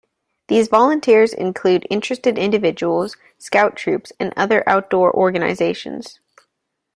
[0.47, 6.19] These volunteers include interested individuals, scout troops, and other outdoor organizations.